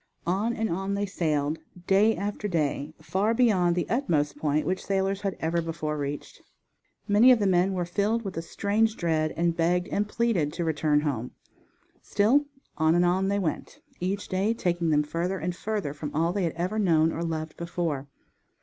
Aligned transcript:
On 0.25 0.51
and 0.55 0.67
on 0.67 0.95
they 0.95 1.05
sailed, 1.05 1.59
day 1.85 2.15
after 2.15 2.47
day 2.47 2.91
far 2.99 3.35
beyond 3.35 3.75
the 3.75 3.87
utmost 3.87 4.35
point 4.35 4.65
which 4.65 4.83
sailors 4.83 5.21
had 5.21 5.37
ever 5.39 5.61
before 5.61 5.95
reached. 5.95 6.41
Many 7.07 7.31
of 7.31 7.37
the 7.37 7.45
men 7.45 7.73
were 7.73 7.85
filled 7.85 8.23
with 8.25 8.35
a 8.35 8.41
strange 8.41 8.97
dread 8.97 9.31
and 9.37 9.55
begged 9.55 9.87
and 9.89 10.09
pleaded 10.09 10.53
to 10.53 10.65
return 10.65 11.01
home. 11.01 11.33
Still 12.01 12.45
on 12.79 12.95
and 12.95 13.05
on 13.05 13.27
they 13.27 13.37
went, 13.37 13.79
each 13.99 14.27
day 14.27 14.55
taking 14.55 14.89
them 14.89 15.03
further 15.03 15.37
and 15.37 15.55
further 15.55 15.93
from 15.93 16.09
all 16.15 16.33
they 16.33 16.45
had 16.45 16.53
ever 16.53 16.79
known 16.79 17.11
or 17.11 17.21
loved 17.23 17.55
before. 17.55 18.07